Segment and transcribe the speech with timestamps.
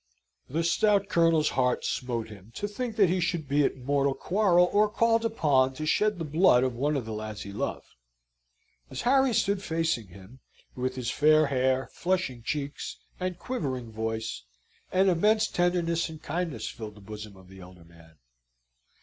[0.49, 4.67] The stout Colonel's heart smote him to think that he should be at mortal quarrel
[4.73, 7.85] or called upon to shed the blood of one of the lads he loved.
[8.89, 10.39] As Harry stood facing him,
[10.73, 14.41] with his fair hair, flushing cheeks, and quivering voice,
[14.91, 18.15] an immense tenderness and kindness filled the bosom of the elder man.